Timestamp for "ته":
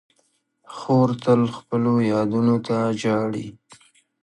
2.67-2.77